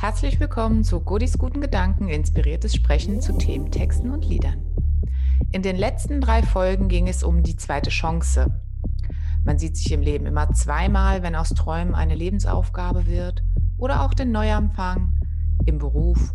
[0.00, 4.64] Herzlich willkommen zu Godis guten Gedanken, inspiriertes Sprechen zu Themen, Texten und Liedern.
[5.52, 8.62] In den letzten drei Folgen ging es um die zweite Chance.
[9.44, 13.44] Man sieht sich im Leben immer zweimal, wenn aus Träumen eine Lebensaufgabe wird
[13.76, 15.20] oder auch den Neuanfang
[15.66, 16.32] im Beruf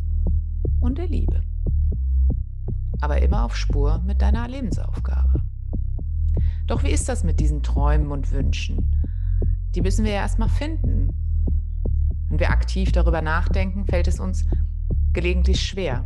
[0.79, 1.41] und der Liebe.
[3.01, 5.41] Aber immer auf Spur mit deiner Lebensaufgabe.
[6.67, 8.95] Doch wie ist das mit diesen Träumen und Wünschen?
[9.73, 11.24] Die müssen wir ja erstmal finden.
[12.35, 14.43] Wenn wir aktiv darüber nachdenken, fällt es uns
[15.13, 16.03] gelegentlich schwer,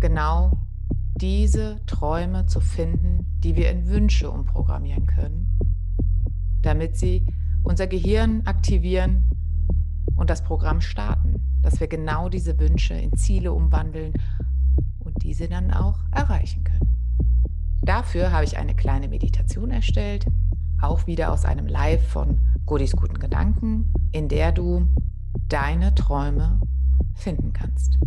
[0.00, 0.66] genau
[1.20, 5.56] diese Träume zu finden, die wir in Wünsche umprogrammieren können,
[6.62, 7.28] damit sie
[7.62, 9.30] unser Gehirn aktivieren
[10.16, 14.14] und das Programm starten, dass wir genau diese Wünsche in Ziele umwandeln
[14.98, 17.38] und diese dann auch erreichen können.
[17.82, 20.26] Dafür habe ich eine kleine Meditation erstellt,
[20.82, 24.88] auch wieder aus einem Live von Godis guten Gedanken, in der du
[25.50, 26.60] deine Träume
[27.14, 27.98] finden kannst.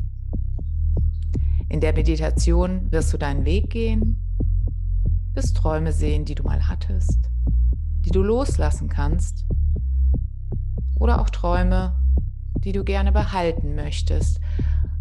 [1.69, 4.21] In der Meditation wirst du deinen Weg gehen,
[5.33, 7.29] wirst Träume sehen, die du mal hattest,
[8.05, 9.45] die du loslassen kannst
[10.99, 11.93] oder auch Träume,
[12.63, 14.39] die du gerne behalten möchtest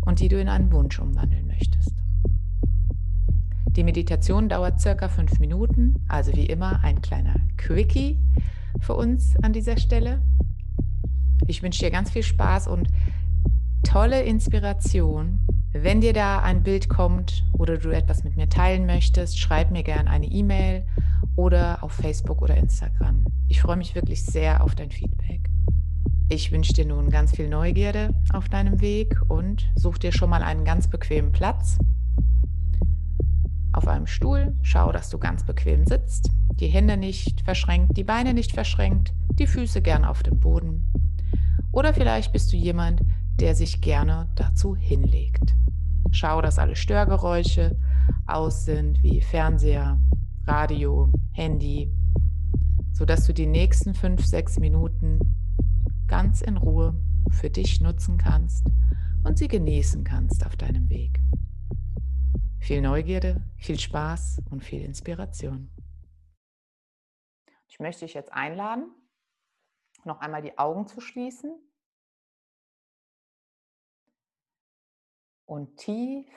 [0.00, 1.94] und die du in einen Wunsch umwandeln möchtest.
[3.68, 8.18] Die Meditation dauert circa fünf Minuten, also wie immer ein kleiner Quickie
[8.80, 10.20] für uns an dieser Stelle.
[11.46, 12.88] Ich wünsche dir ganz viel Spaß und
[13.82, 15.46] tolle Inspiration.
[15.72, 19.82] Wenn dir da ein Bild kommt oder du etwas mit mir teilen möchtest, schreib mir
[19.82, 20.86] gerne eine E-Mail
[21.36, 23.24] oder auf Facebook oder Instagram.
[23.48, 25.48] Ich freue mich wirklich sehr auf dein Feedback.
[26.28, 30.42] Ich wünsche dir nun ganz viel Neugierde auf deinem Weg und such dir schon mal
[30.42, 31.78] einen ganz bequemen Platz
[33.72, 34.54] auf einem Stuhl.
[34.62, 39.46] Schau, dass du ganz bequem sitzt, die Hände nicht verschränkt, die Beine nicht verschränkt, die
[39.46, 40.91] Füße gern auf dem Boden.
[41.72, 43.00] Oder vielleicht bist du jemand,
[43.40, 45.54] der sich gerne dazu hinlegt.
[46.10, 47.76] Schau, dass alle Störgeräusche
[48.26, 49.98] aus sind, wie Fernseher,
[50.46, 51.90] Radio, Handy,
[52.92, 55.18] sodass du die nächsten fünf, sechs Minuten
[56.06, 56.94] ganz in Ruhe
[57.30, 58.66] für dich nutzen kannst
[59.24, 61.18] und sie genießen kannst auf deinem Weg.
[62.58, 65.70] Viel Neugierde, viel Spaß und viel Inspiration.
[67.66, 68.90] Ich möchte dich jetzt einladen,
[70.04, 71.58] noch einmal die Augen zu schließen
[75.46, 76.28] und tief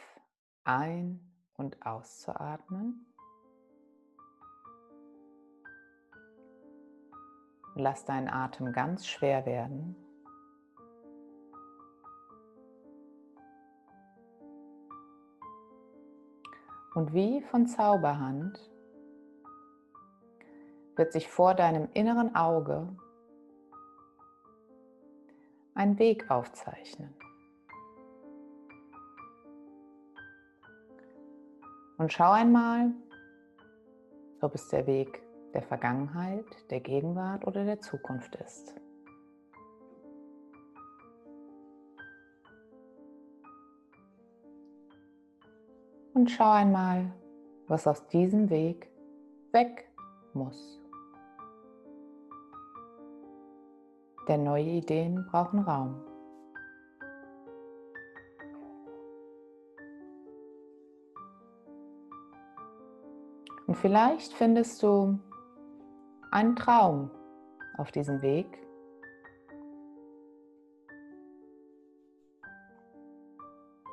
[0.63, 3.13] ein- und auszuatmen.
[7.75, 9.95] Lass deinen Atem ganz schwer werden.
[16.93, 18.57] Und wie von Zauberhand
[20.95, 22.87] wird sich vor deinem inneren Auge
[25.75, 27.13] ein Weg aufzeichnen.
[31.97, 32.91] Und schau einmal,
[34.41, 35.21] ob es der Weg
[35.53, 38.75] der Vergangenheit, der Gegenwart oder der Zukunft ist.
[46.15, 47.11] und schau einmal,
[47.67, 48.89] was aus diesem Weg
[49.51, 49.87] weg
[50.33, 50.81] muss.
[54.27, 56.01] Denn neue Ideen brauchen Raum.
[63.67, 65.19] Und vielleicht findest du
[66.31, 67.11] einen Traum
[67.77, 68.47] auf diesem Weg,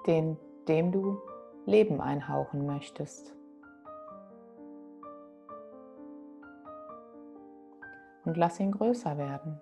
[0.07, 0.37] den,
[0.69, 1.21] dem du
[1.67, 3.35] Leben einhauchen möchtest.
[8.25, 9.61] Und lass ihn größer werden.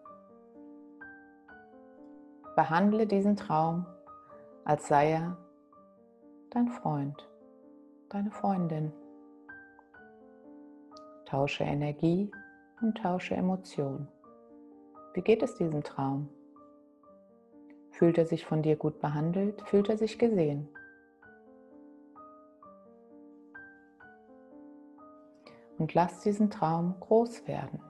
[2.57, 3.87] Behandle diesen Traum,
[4.65, 5.37] als sei er
[6.51, 7.29] dein Freund,
[8.09, 8.93] deine Freundin.
[11.27, 12.31] Tausche Energie
[12.81, 14.09] und tausche Emotion.
[15.15, 16.29] Wie geht es diesem Traum?
[17.91, 19.63] Fühlt er sich von dir gut behandelt?
[19.63, 20.69] Fühlt er sich gesehen?
[25.81, 27.81] und lass diesen Traum groß werden.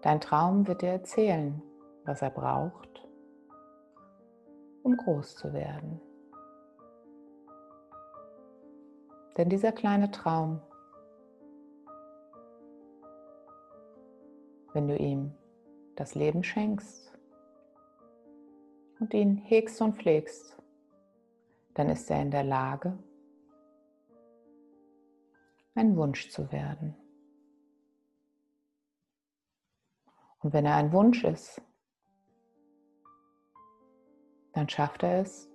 [0.00, 1.62] Dein Traum wird dir erzählen,
[2.04, 3.08] was er braucht,
[4.82, 6.00] um groß zu werden.
[9.36, 10.60] Denn dieser kleine Traum,
[14.72, 15.34] wenn du ihm
[15.96, 17.16] das Leben schenkst
[19.00, 20.56] und ihn hegst und pflegst,
[21.74, 22.96] dann ist er in der Lage,
[25.74, 26.94] ein Wunsch zu werden.
[30.38, 31.60] Und wenn er ein Wunsch ist,
[34.54, 35.50] dann schafft er es,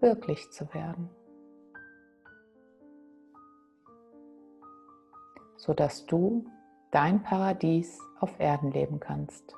[0.00, 1.10] wirklich zu werden.
[5.56, 6.46] Sodass du
[6.92, 9.54] dein Paradies auf Erden leben kannst.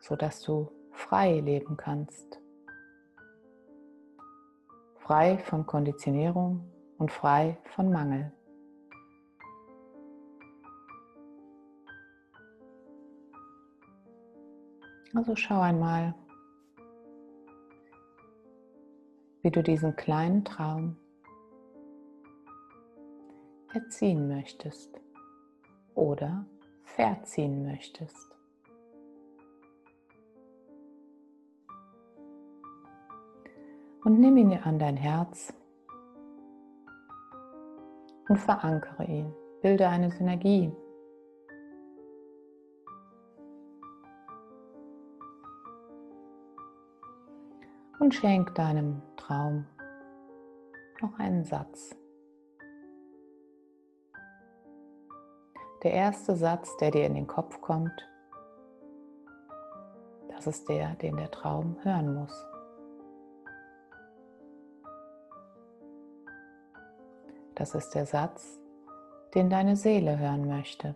[0.00, 2.40] Sodass du frei leben kannst.
[4.98, 8.32] Frei von Konditionierung und frei von Mangel.
[15.14, 16.14] Also schau einmal,
[19.42, 20.96] wie du diesen kleinen Traum
[23.72, 25.00] erziehen möchtest
[25.94, 26.44] oder
[26.84, 28.28] verziehen möchtest.
[34.04, 35.52] Und nimm ihn an dein Herz
[38.28, 39.34] und verankere ihn.
[39.62, 40.70] Bilde eine Synergie
[47.98, 49.66] und schenk deinem Traum
[51.00, 51.96] noch einen Satz.
[55.82, 58.08] Der erste Satz, der dir in den Kopf kommt,
[60.30, 62.46] das ist der, den der Traum hören muss.
[67.54, 68.60] Das ist der Satz,
[69.34, 70.94] den deine Seele hören möchte.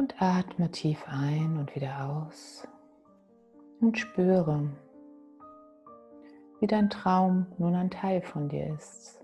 [0.00, 2.66] Und atme tief ein und wieder aus
[3.82, 4.70] und spüre,
[6.58, 9.22] wie dein Traum nun ein Teil von dir ist.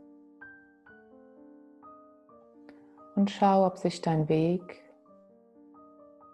[3.15, 4.85] Und schau, ob sich dein Weg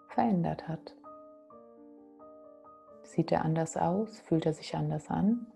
[0.09, 0.93] verändert hat.
[3.03, 4.19] Sieht er anders aus?
[4.19, 5.47] Fühlt er sich anders an?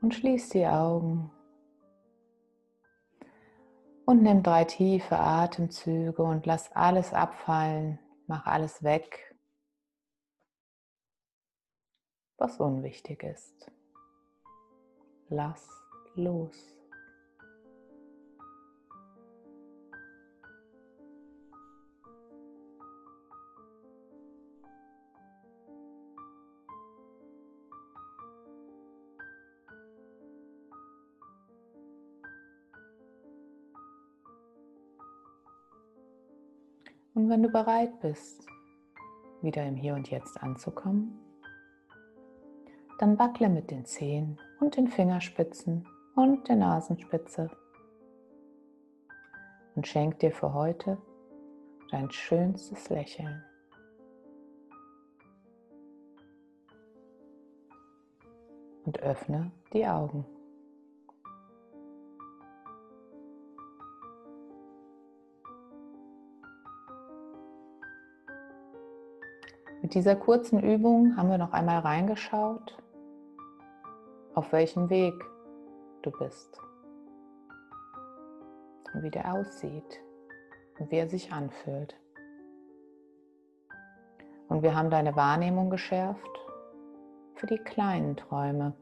[0.00, 1.30] Und schließ die Augen
[4.06, 7.98] und nimm drei tiefe Atemzüge und lass alles abfallen.
[8.28, 9.36] Mach alles weg,
[12.38, 13.70] was unwichtig ist.
[15.28, 15.68] Lass
[16.14, 16.75] los.
[37.16, 38.46] Und wenn du bereit bist,
[39.40, 41.18] wieder im Hier und Jetzt anzukommen,
[42.98, 47.50] dann wackle mit den Zehen und den Fingerspitzen und der Nasenspitze
[49.76, 50.98] und schenk dir für heute
[51.90, 53.42] dein schönstes Lächeln.
[58.84, 60.26] Und öffne die Augen.
[69.82, 72.82] Mit dieser kurzen Übung haben wir noch einmal reingeschaut,
[74.34, 75.14] auf welchem Weg
[76.02, 76.58] du bist
[78.94, 80.00] und wie der aussieht
[80.78, 81.94] und wie er sich anfühlt.
[84.48, 86.40] Und wir haben deine Wahrnehmung geschärft
[87.34, 88.72] für die kleinen Träume,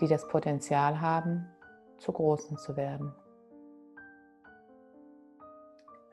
[0.00, 1.46] die das Potenzial haben,
[1.98, 3.12] zu großen zu werden,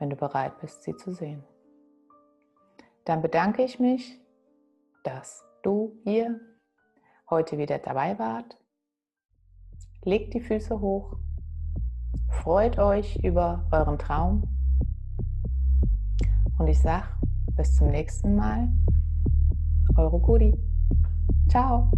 [0.00, 1.44] wenn du bereit bist, sie zu sehen
[3.08, 4.20] dann bedanke ich mich,
[5.02, 6.40] dass du hier
[7.30, 8.58] heute wieder dabei wart.
[10.04, 11.16] Legt die Füße hoch,
[12.28, 14.42] freut euch über euren Traum
[16.58, 17.06] und ich sage
[17.56, 18.68] bis zum nächsten Mal,
[19.96, 20.54] eure Gudi.
[21.48, 21.90] Ciao.